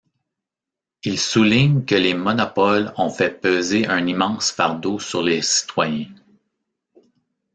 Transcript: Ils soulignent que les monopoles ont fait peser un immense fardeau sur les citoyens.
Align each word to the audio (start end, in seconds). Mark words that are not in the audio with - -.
Ils 1.03 1.19
soulignent 1.19 1.85
que 1.85 1.93
les 1.93 2.15
monopoles 2.15 2.91
ont 2.97 3.11
fait 3.11 3.39
peser 3.39 3.85
un 3.85 4.07
immense 4.07 4.49
fardeau 4.49 4.97
sur 4.99 5.21
les 5.21 5.43
citoyens. 5.43 6.09